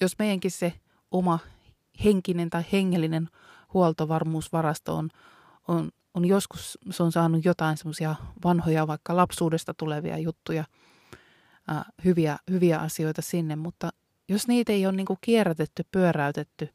jos 0.00 0.18
meidänkin 0.18 0.50
se 0.50 0.72
oma 1.10 1.38
henkinen 2.04 2.50
tai 2.50 2.64
hengellinen 2.72 3.28
huoltovarmuusvarasto 3.74 4.96
on, 4.96 5.10
on, 5.68 5.90
on 6.14 6.24
joskus, 6.24 6.78
se 6.90 7.02
on 7.02 7.12
saanut 7.12 7.44
jotain 7.44 7.76
semmoisia 7.76 8.14
vanhoja 8.44 8.86
vaikka 8.86 9.16
lapsuudesta 9.16 9.74
tulevia 9.74 10.18
juttuja, 10.18 10.64
ää, 11.68 11.84
hyviä, 12.04 12.38
hyviä 12.50 12.78
asioita 12.78 13.22
sinne, 13.22 13.56
mutta 13.56 13.90
jos 14.28 14.48
niitä 14.48 14.72
ei 14.72 14.86
ole 14.86 14.96
niin 14.96 15.06
kuin 15.06 15.18
kierrätetty, 15.20 15.84
pyöräytetty, 15.90 16.68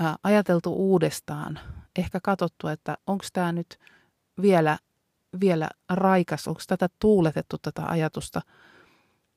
ää, 0.00 0.16
ajateltu 0.22 0.72
uudestaan, 0.72 1.60
ehkä 1.98 2.20
katsottu, 2.20 2.68
että 2.68 2.98
onko 3.06 3.24
tämä 3.32 3.52
nyt 3.52 3.78
vielä, 4.42 4.78
vielä 5.40 5.68
raikas, 5.88 6.48
onko 6.48 6.60
tätä 6.66 6.88
tuuletettu 6.98 7.58
tätä 7.58 7.86
ajatusta, 7.86 8.40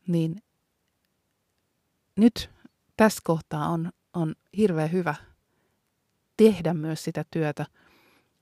niin 0.07 0.43
nyt 2.15 2.49
tässä 2.97 3.21
kohtaa 3.23 3.69
on, 3.69 3.91
on 4.13 4.35
hirveän 4.57 4.91
hyvä 4.91 5.15
tehdä 6.37 6.73
myös 6.73 7.03
sitä 7.03 7.25
työtä, 7.31 7.65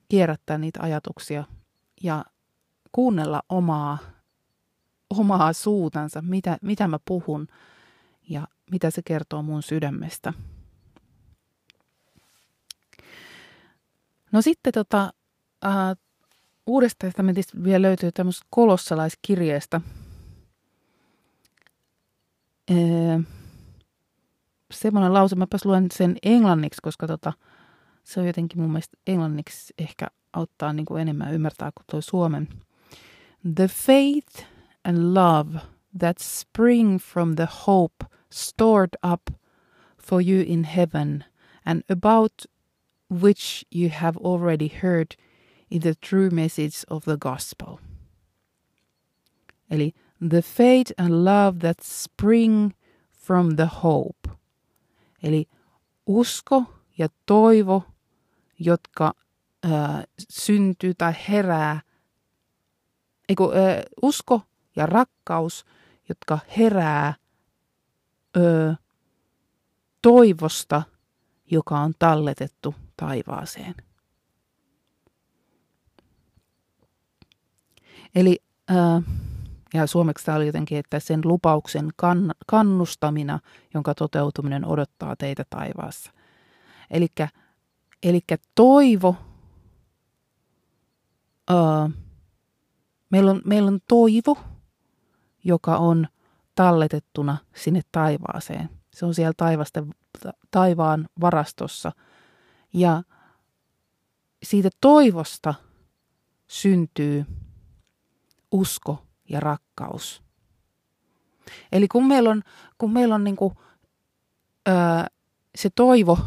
kierrättää 0.08 0.58
niitä 0.58 0.82
ajatuksia 0.82 1.44
ja 2.02 2.24
kuunnella 2.92 3.42
omaa, 3.48 3.98
omaa 5.10 5.52
suutansa, 5.52 6.22
mitä, 6.22 6.58
mitä 6.62 6.88
mä 6.88 6.98
puhun 7.04 7.48
ja 8.28 8.48
mitä 8.70 8.90
se 8.90 9.02
kertoo 9.04 9.42
mun 9.42 9.62
sydämestä. 9.62 10.32
No 14.32 14.42
sitten 14.42 14.72
tota, 14.72 15.12
äh, 15.64 15.96
Uudesta 16.66 17.06
testamentista 17.06 17.62
vielä 17.64 17.82
löytyy 17.82 18.12
tämmöistä 18.12 18.46
kolossalaiskirjeestä. 18.50 19.80
Äh, 22.70 23.24
semmoinen 24.70 25.14
lause, 25.14 25.36
mäpäs 25.36 25.64
luen 25.64 25.86
sen 25.92 26.16
englanniksi, 26.22 26.82
koska 26.82 27.06
tota, 27.06 27.32
se 28.04 28.20
on 28.20 28.26
jotenkin 28.26 28.60
mun 28.60 28.70
mielestä 28.70 28.98
englanniksi 29.06 29.74
ehkä 29.78 30.06
auttaa 30.32 30.72
niin 30.72 30.86
kuin 30.86 31.02
enemmän 31.02 31.34
ymmärtää 31.34 31.72
kuin 31.74 31.84
tuo 31.90 32.00
suomen. 32.00 32.48
The 33.54 33.68
faith 33.68 34.46
and 34.84 35.14
love 35.14 35.60
that 35.98 36.18
spring 36.18 36.98
from 36.98 37.36
the 37.36 37.48
hope 37.66 38.06
stored 38.32 38.90
up 39.12 39.22
for 40.02 40.22
you 40.22 40.44
in 40.46 40.64
heaven 40.64 41.24
and 41.64 41.82
about 41.90 42.32
which 43.22 43.64
you 43.74 43.90
have 43.92 44.18
already 44.24 44.68
heard 44.82 45.06
in 45.70 45.80
the 45.80 45.94
true 45.94 46.30
message 46.30 46.84
of 46.90 47.04
the 47.04 47.16
gospel. 47.16 47.78
Eli 49.70 49.90
the 50.28 50.42
faith 50.42 50.92
and 50.98 51.24
love 51.24 51.58
that 51.60 51.82
spring 51.82 52.74
from 53.12 53.56
the 53.56 53.66
hope. 53.66 54.28
Eli 55.22 55.48
usko 56.06 56.62
ja 56.98 57.08
toivo, 57.26 57.82
jotka 58.58 59.14
ö, 59.64 59.68
syntyy 60.30 60.94
tai 60.94 61.14
herää, 61.28 61.80
eiku, 63.28 63.52
ö, 63.52 63.82
usko 64.02 64.42
ja 64.76 64.86
rakkaus, 64.86 65.64
jotka 66.08 66.38
herää 66.58 67.14
ö, 68.36 68.74
toivosta, 70.02 70.82
joka 71.50 71.78
on 71.78 71.92
talletettu 71.98 72.74
taivaaseen. 72.96 73.74
Eli 78.14 78.38
ö, 78.70 78.74
ja 79.74 79.86
suomeksi 79.86 80.24
tämä 80.24 80.36
oli 80.36 80.46
jotenkin, 80.46 80.78
että 80.78 81.00
sen 81.00 81.20
lupauksen 81.24 81.88
kann, 81.96 82.30
kannustamina, 82.46 83.38
jonka 83.74 83.94
toteutuminen 83.94 84.64
odottaa 84.64 85.16
teitä 85.16 85.44
taivaassa. 85.50 86.12
Eli 88.02 88.20
toivo, 88.54 89.16
öö, 91.50 91.56
meillä, 93.10 93.30
on, 93.30 93.42
meillä 93.44 93.68
on 93.68 93.80
toivo, 93.88 94.38
joka 95.44 95.76
on 95.76 96.06
talletettuna 96.54 97.36
sinne 97.54 97.80
taivaaseen. 97.92 98.70
Se 98.94 99.06
on 99.06 99.14
siellä 99.14 99.32
taivasten, 99.36 99.94
taivaan 100.50 101.08
varastossa. 101.20 101.92
Ja 102.72 103.02
siitä 104.42 104.68
toivosta 104.80 105.54
syntyy 106.46 107.24
usko 108.52 109.05
ja 109.28 109.40
rakkaus. 109.40 110.22
Eli 111.72 111.88
kun 111.88 112.06
meillä 112.06 112.30
on, 112.30 112.42
kun 112.78 112.92
meillä 112.92 113.14
on 113.14 113.24
niin 113.24 113.36
kuin, 113.36 113.54
öö, 114.68 114.74
se 115.54 115.70
toivo, 115.74 116.18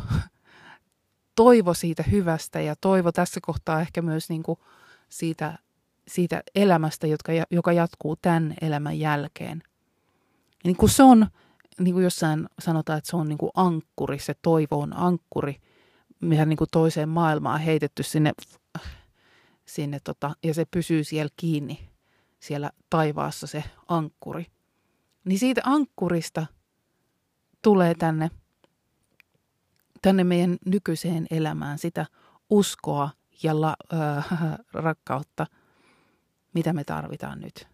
toivo 1.36 1.74
siitä 1.74 2.04
hyvästä 2.04 2.62
ja 2.62 2.76
toivo 2.82 3.12
tässä 3.12 3.40
kohtaa 3.44 3.82
ehkä 3.82 4.02
myös 4.02 4.30
niin 4.30 4.44
kuin 4.44 4.60
siitä, 5.10 5.58
siitä 6.08 6.44
elämästä, 6.56 7.08
jotka, 7.08 7.32
joka 7.52 7.74
jatkuu 7.74 8.16
tämän 8.16 8.56
elämän 8.62 9.00
jälkeen. 9.00 9.64
Niin 10.64 10.76
kuin 10.76 10.90
se 10.90 11.04
on, 11.04 11.28
niin 11.80 11.94
kuin 11.94 12.04
jossain 12.04 12.50
sanotaan, 12.60 12.98
että 12.98 13.10
se 13.10 13.16
on 13.16 13.30
niin 13.30 13.38
kuin 13.38 13.52
ankkuri, 13.56 14.20
se 14.20 14.34
toivo 14.42 14.80
on 14.80 14.98
ankkuri, 14.98 15.62
mikä 16.22 16.46
niin 16.46 16.58
kuin 16.58 16.70
toiseen 16.72 17.10
maailmaan 17.10 17.60
heitetty 17.60 18.04
sinne, 18.04 18.32
sinne 19.66 20.00
tota, 20.04 20.36
ja 20.44 20.54
se 20.54 20.66
pysyy 20.66 21.04
siellä 21.04 21.30
kiinni 21.38 21.89
siellä 22.40 22.72
taivaassa 22.90 23.48
se 23.48 23.64
ankkuri. 23.88 24.46
Niin 25.26 25.40
siitä 25.40 25.62
ankkurista 25.64 26.46
tulee 27.62 27.96
tänne, 27.96 28.32
tänne 30.02 30.24
meidän 30.24 30.58
nykyiseen 30.66 31.28
elämään 31.32 31.78
sitä 31.78 32.06
uskoa 32.50 33.10
ja 33.44 33.62
la, 33.62 33.76
äh, 33.94 34.28
rakkautta, 34.74 35.48
mitä 36.54 36.74
me 36.74 36.84
tarvitaan 36.84 37.40
nyt. 37.40 37.68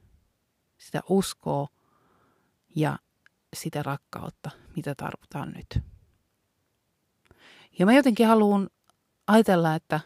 Sitä 0.77 1.01
uskoa 1.09 1.67
ja 2.75 2.99
sitä 3.55 3.83
rakkautta, 3.83 4.51
mitä 4.75 4.95
tarvitaan 4.95 5.51
nyt. 5.51 5.83
Ja 7.79 7.85
mä 7.85 7.93
jotenkin 7.93 8.27
haluan 8.27 8.69
ajatella, 9.27 9.75
että 9.75 9.99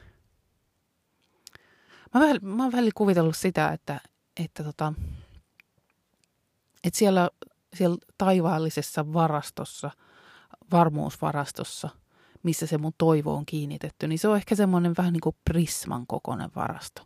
mä, 2.41 2.63
oon 2.63 2.71
välillä 2.71 2.91
kuvitellut 2.95 3.37
sitä, 3.37 3.69
että, 3.69 4.01
että, 4.37 4.63
tota, 4.63 4.93
että 6.83 6.99
siellä, 6.99 7.29
siellä 7.75 7.97
taivaallisessa 8.17 9.13
varastossa, 9.13 9.91
varmuusvarastossa, 10.71 11.89
missä 12.43 12.67
se 12.67 12.77
mun 12.77 12.93
toivo 12.97 13.35
on 13.35 13.45
kiinnitetty, 13.45 14.07
niin 14.07 14.19
se 14.19 14.27
on 14.27 14.37
ehkä 14.37 14.55
semmoinen 14.55 14.93
vähän 14.97 15.13
niin 15.13 15.21
kuin 15.21 15.35
prisman 15.45 16.07
kokoinen 16.07 16.49
varasto. 16.55 17.01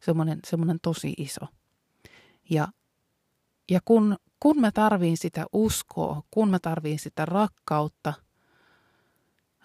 Semmoinen, 0.00 0.38
semmoinen 0.46 0.78
tosi 0.82 1.14
iso. 1.18 1.46
Ja, 2.50 2.68
ja 3.70 3.80
kun, 3.84 4.16
kun 4.40 4.60
mä 4.60 4.72
tarviin 4.72 5.16
sitä 5.16 5.46
uskoa, 5.52 6.22
kun 6.30 6.50
mä 6.50 6.58
tarviin 6.58 6.98
sitä 6.98 7.24
rakkautta, 7.24 8.12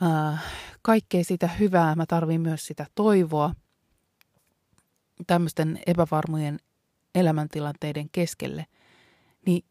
ää, 0.02 0.38
kaikkea 0.82 1.24
sitä 1.24 1.48
hyvää, 1.48 1.96
mä 1.96 2.06
tarviin 2.06 2.42
myös 2.42 2.66
sitä 2.66 2.86
toivoa, 2.96 3.54
tämmöisten 5.28 5.80
epävarmojen 5.86 6.60
elämäntilanteiden 7.16 8.10
keskelle, 8.12 8.66
niin, 9.46 9.66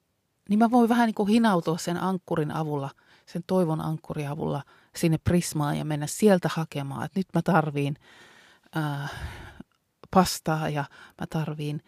niin 0.48 0.58
mä 0.58 0.70
voin 0.70 0.88
vähän 0.88 1.06
niin 1.06 1.14
kuin 1.14 1.28
hinautua 1.28 1.78
sen 1.78 2.02
ankkurin 2.02 2.50
avulla, 2.50 2.90
sen 3.26 3.42
toivon 3.46 3.80
ankkurin 3.80 4.28
avulla 4.28 4.62
sinne 4.96 5.18
prismaan 5.18 5.78
ja 5.78 5.84
mennä 5.84 6.06
sieltä 6.06 6.50
hakemaan, 6.52 7.04
että 7.04 7.20
nyt 7.20 7.26
mä 7.34 7.42
tarviin 7.42 7.96
ää, 8.74 9.08
pastaa 10.10 10.68
ja 10.68 10.84
mä 11.20 11.26
tarviin 11.30 11.82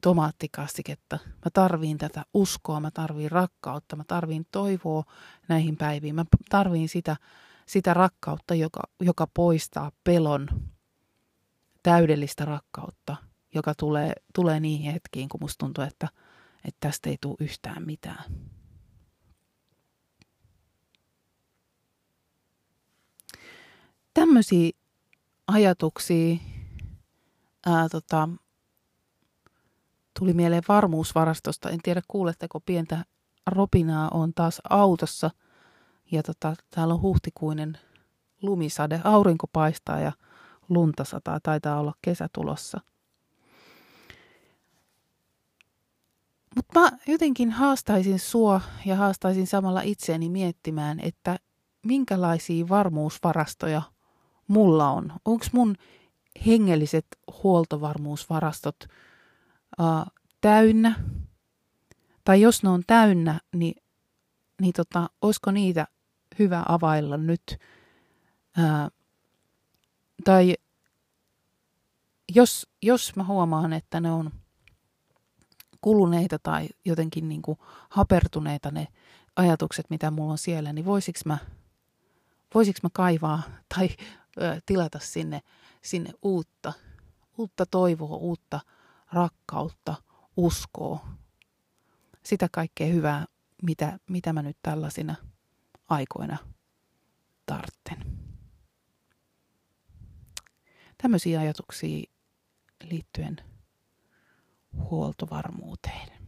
tomaattikastiketta. 0.00 1.18
Mä 1.24 1.50
tarviin 1.52 1.98
tätä 1.98 2.24
uskoa, 2.34 2.80
mä 2.80 2.90
tarviin 2.90 3.30
rakkautta, 3.30 3.96
mä 3.96 4.04
tarviin 4.06 4.46
toivoa 4.52 5.04
näihin 5.48 5.76
päiviin. 5.76 6.14
Mä 6.14 6.24
tarviin 6.50 6.88
sitä, 6.88 7.16
sitä 7.66 7.94
rakkautta, 7.94 8.54
joka, 8.54 8.80
joka 9.00 9.26
poistaa 9.34 9.92
pelon, 10.04 10.48
täydellistä 11.82 12.44
rakkautta– 12.44 13.16
joka 13.54 13.74
tulee, 13.74 14.12
tulee 14.34 14.60
niihin 14.60 14.92
hetkiin, 14.92 15.28
kun 15.28 15.40
musta 15.42 15.58
tuntuu, 15.58 15.84
että, 15.84 16.08
että 16.64 16.76
tästä 16.80 17.10
ei 17.10 17.18
tule 17.20 17.36
yhtään 17.40 17.86
mitään. 17.86 18.24
Tämmöisiä 24.14 24.70
ajatuksia 25.46 26.36
ää, 27.66 27.88
tota, 27.88 28.28
tuli 30.18 30.32
mieleen 30.32 30.62
varmuusvarastosta. 30.68 31.70
En 31.70 31.80
tiedä, 31.82 32.02
kuuletteko 32.08 32.60
pientä 32.60 33.04
ropinaa 33.46 34.08
on 34.08 34.34
taas 34.34 34.60
autossa. 34.70 35.30
Ja 36.12 36.22
tota, 36.22 36.54
täällä 36.70 36.94
on 36.94 37.02
huhtikuinen 37.02 37.78
lumisade. 38.42 39.00
Aurinko 39.04 39.46
paistaa 39.52 40.00
ja 40.00 40.12
lunta 40.68 41.04
sataa. 41.04 41.40
Taitaa 41.40 41.80
olla 41.80 41.94
kesä 42.02 42.28
tulossa. 42.32 42.80
Mutta 46.56 46.80
mä 46.80 46.90
jotenkin 47.06 47.50
haastaisin 47.50 48.18
sua 48.18 48.60
ja 48.84 48.96
haastaisin 48.96 49.46
samalla 49.46 49.80
itseäni 49.80 50.28
miettimään, 50.28 51.00
että 51.00 51.38
minkälaisia 51.86 52.68
varmuusvarastoja 52.68 53.82
mulla 54.48 54.90
on. 54.90 55.12
Onko 55.24 55.46
mun 55.52 55.76
hengelliset 56.46 57.06
huoltovarmuusvarastot 57.42 58.76
ää, 59.78 60.06
täynnä? 60.40 60.94
Tai 62.24 62.40
jos 62.40 62.62
ne 62.62 62.68
on 62.68 62.82
täynnä, 62.86 63.40
niin, 63.54 63.82
niin 64.60 64.72
tota, 64.72 65.10
olisiko 65.22 65.50
niitä 65.50 65.86
hyvä 66.38 66.62
availla 66.68 67.16
nyt? 67.16 67.58
Ää, 68.56 68.90
tai 70.24 70.54
jos, 72.34 72.66
jos 72.82 73.16
mä 73.16 73.24
huomaan, 73.24 73.72
että 73.72 74.00
ne 74.00 74.10
on 74.10 74.30
kuluneita 75.82 76.38
tai 76.38 76.68
jotenkin 76.84 77.28
niin 77.28 77.42
kuin 77.42 77.58
hapertuneita 77.90 78.70
ne 78.70 78.88
ajatukset, 79.36 79.90
mitä 79.90 80.10
mulla 80.10 80.32
on 80.32 80.38
siellä, 80.38 80.72
niin 80.72 80.84
voisiko 80.84 81.20
mä, 81.24 81.38
voisiko 82.54 82.78
mä 82.82 82.88
kaivaa 82.92 83.42
tai 83.74 83.88
ö, 84.42 84.60
tilata 84.66 84.98
sinne, 84.98 85.42
sinne 85.82 86.10
uutta, 86.22 86.72
uutta 87.38 87.66
toivoa, 87.66 88.16
uutta 88.16 88.60
rakkautta, 89.12 89.94
uskoa, 90.36 91.08
sitä 92.22 92.48
kaikkea 92.52 92.86
hyvää, 92.92 93.26
mitä, 93.62 93.98
mitä 94.10 94.32
mä 94.32 94.42
nyt 94.42 94.56
tällaisina 94.62 95.14
aikoina 95.88 96.38
tartten. 97.46 97.98
Tämmöisiä 101.02 101.40
ajatuksia 101.40 102.10
liittyen 102.90 103.51
huoltovarmuuteen. 104.76 106.21